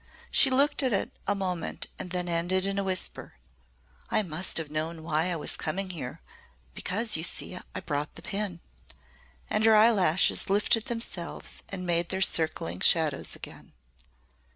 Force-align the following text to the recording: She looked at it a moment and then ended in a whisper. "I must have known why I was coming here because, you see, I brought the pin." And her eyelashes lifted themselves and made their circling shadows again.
She 0.31 0.49
looked 0.49 0.81
at 0.81 0.93
it 0.93 1.11
a 1.27 1.35
moment 1.35 1.85
and 1.99 2.09
then 2.09 2.27
ended 2.27 2.65
in 2.65 2.79
a 2.79 2.83
whisper. 2.83 3.35
"I 4.09 4.23
must 4.23 4.57
have 4.57 4.71
known 4.71 5.03
why 5.03 5.25
I 5.31 5.35
was 5.35 5.55
coming 5.55 5.91
here 5.91 6.21
because, 6.73 7.15
you 7.15 7.21
see, 7.21 7.55
I 7.75 7.79
brought 7.81 8.15
the 8.15 8.23
pin." 8.23 8.61
And 9.47 9.63
her 9.63 9.75
eyelashes 9.75 10.49
lifted 10.49 10.85
themselves 10.85 11.61
and 11.69 11.85
made 11.85 12.09
their 12.09 12.19
circling 12.19 12.79
shadows 12.79 13.35
again. 13.35 13.73